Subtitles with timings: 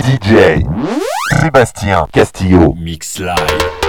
[0.00, 0.64] DJ
[1.40, 2.74] Sébastien Castillo.
[2.78, 3.79] Mix Live.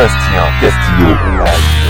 [0.00, 1.89] Sébastien Castillo.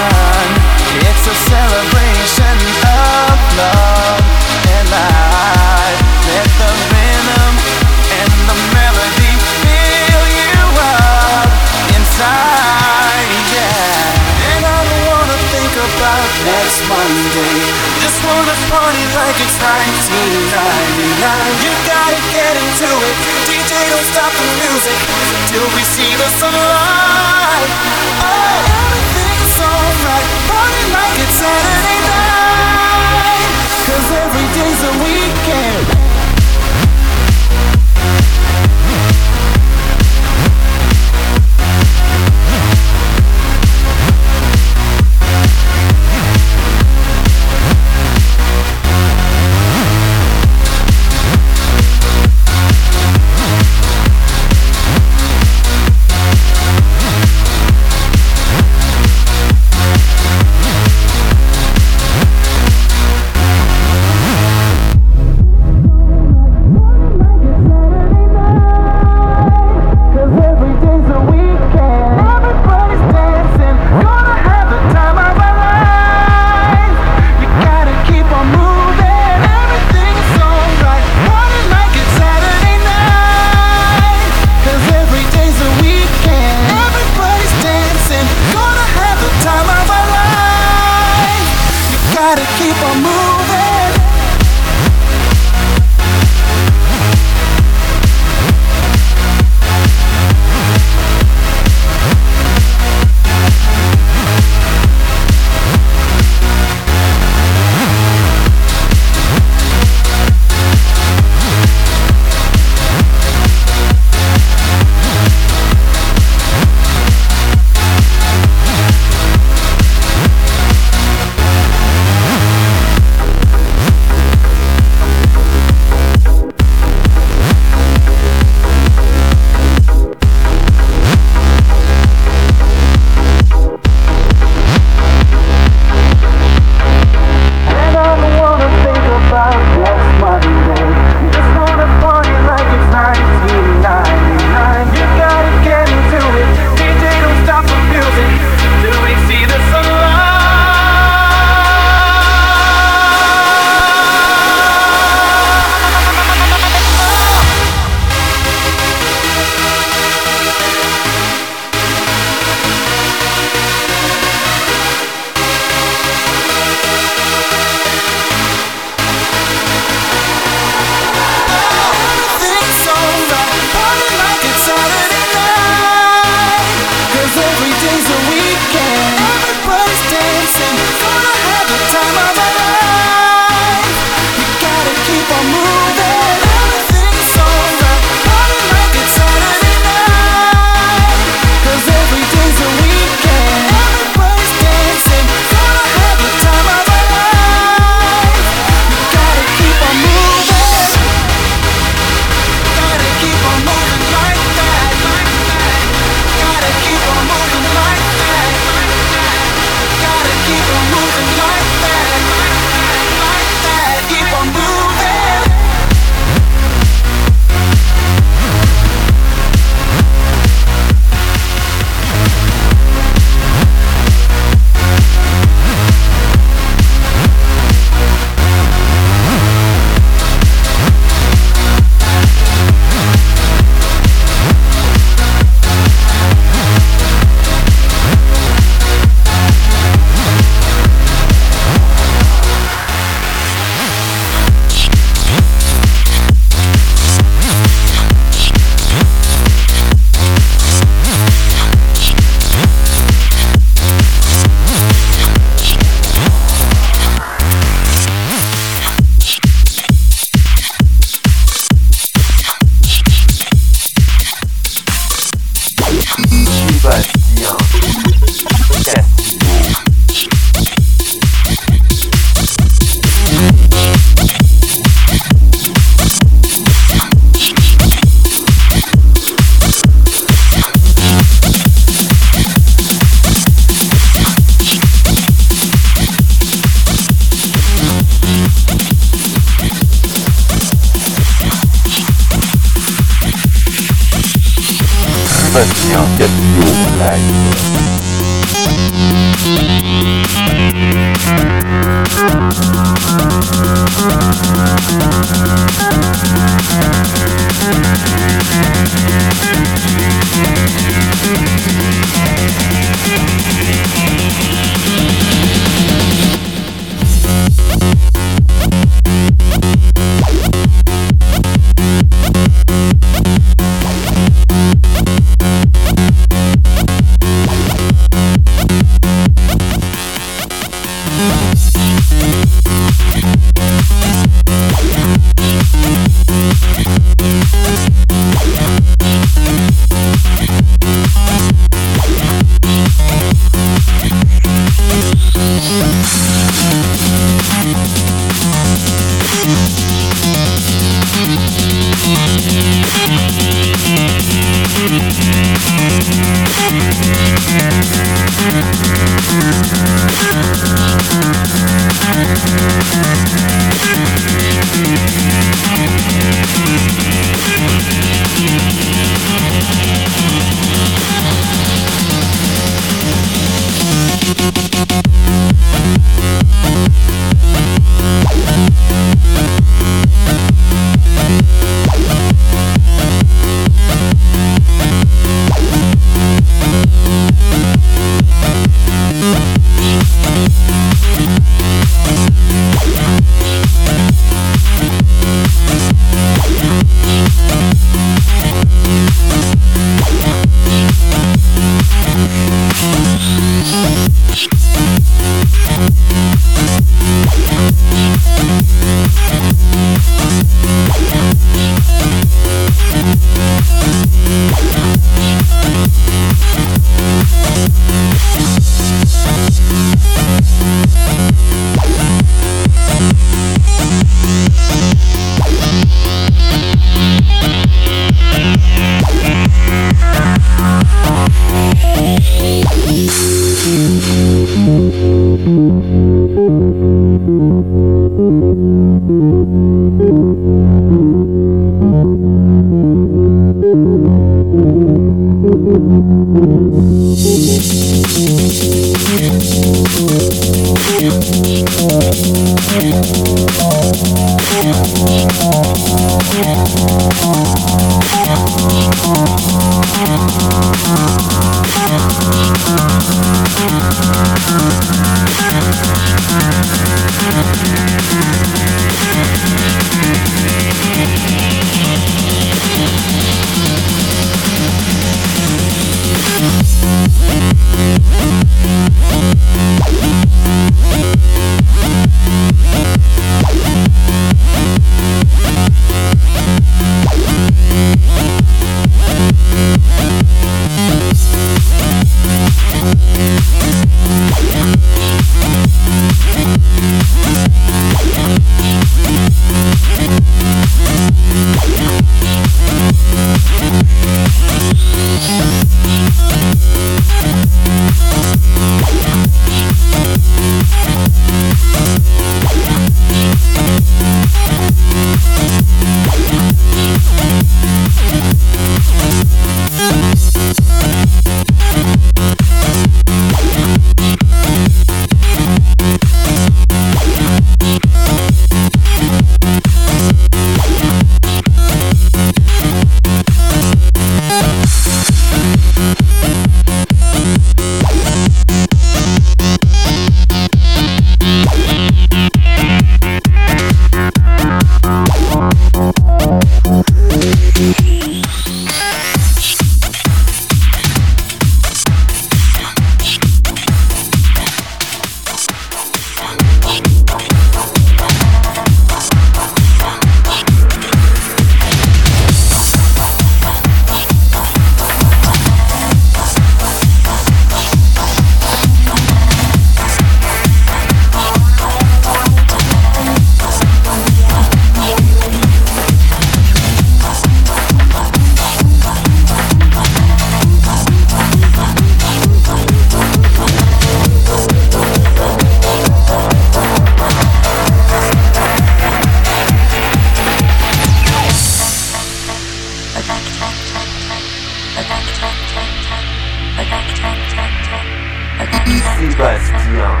[598.80, 600.00] Sebastian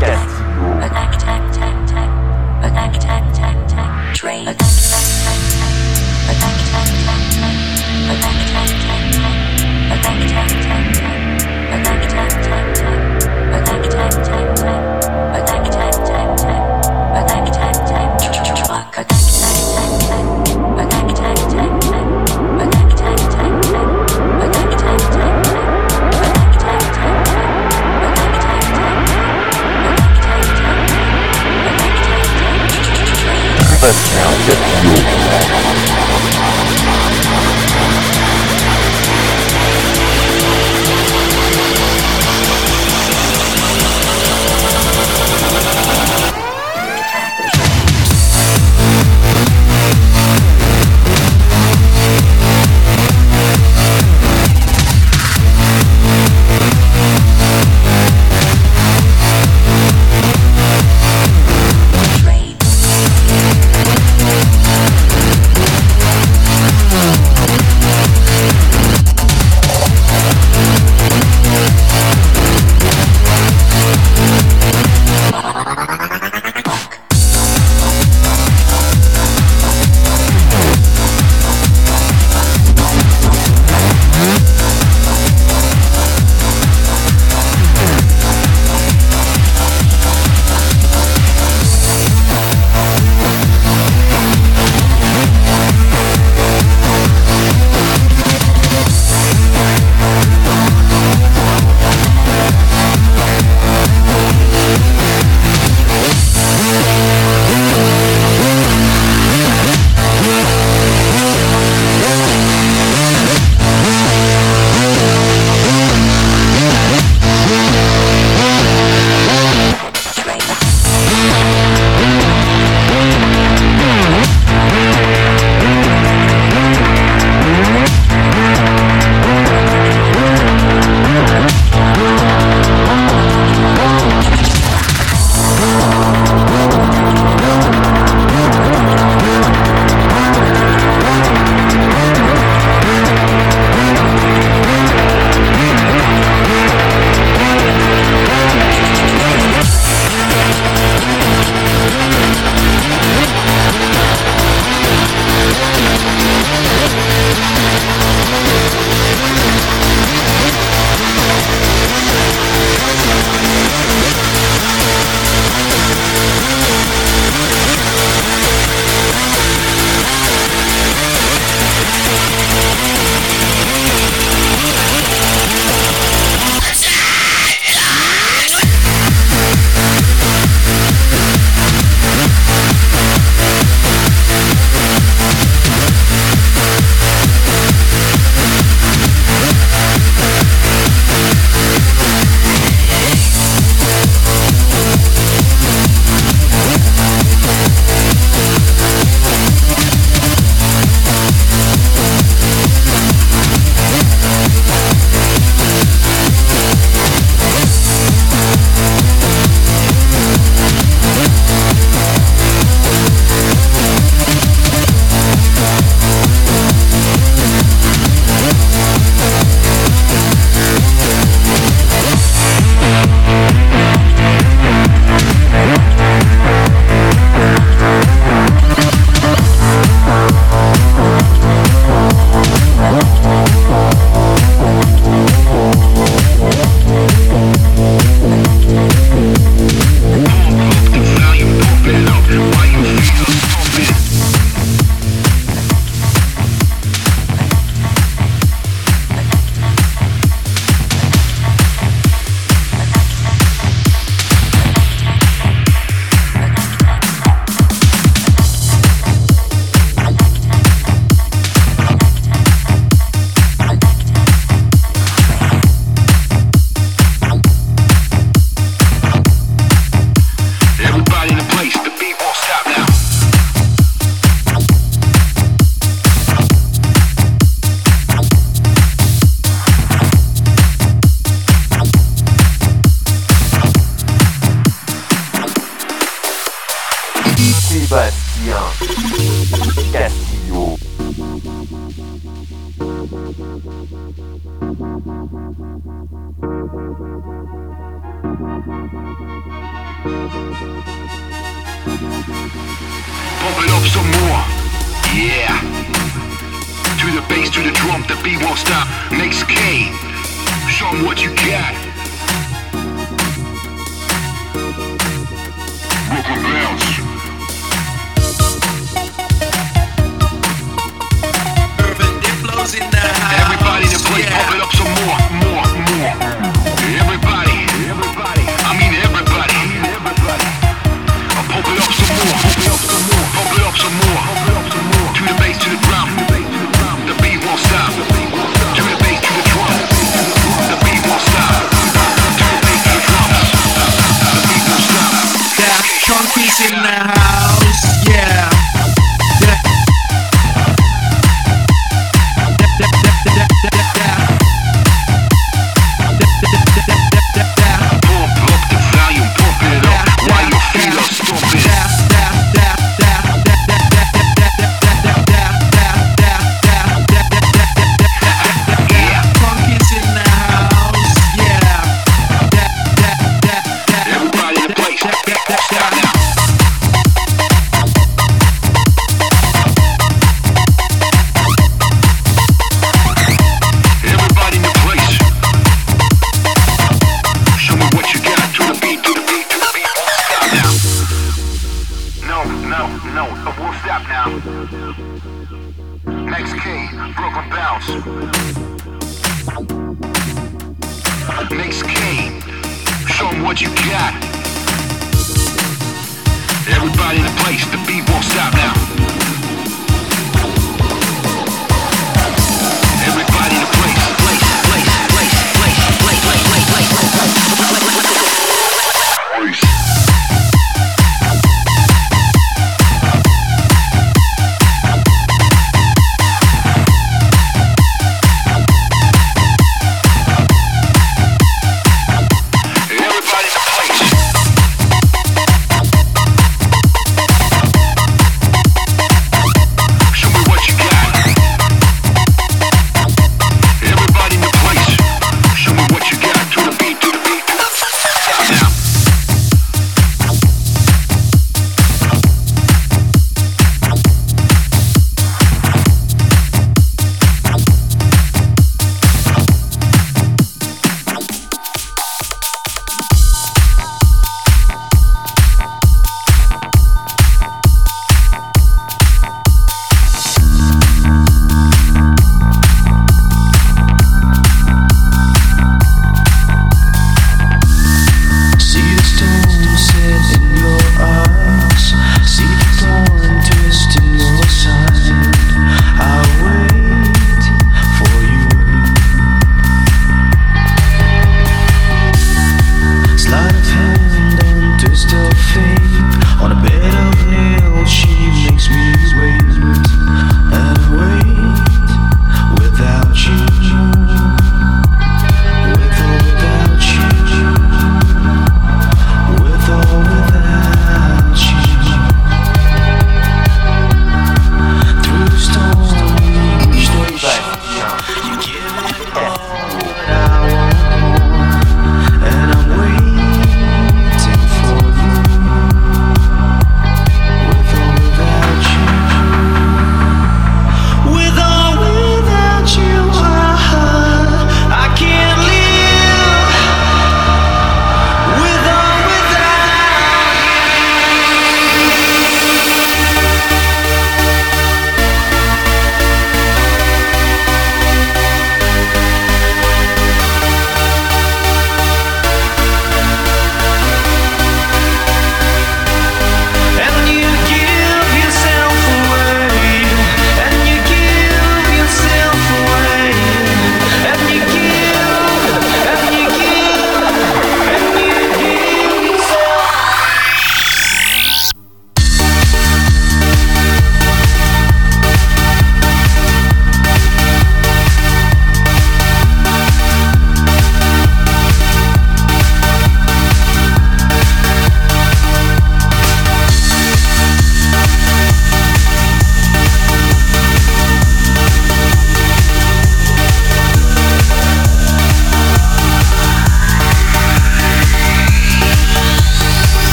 [0.00, 1.41] Investition.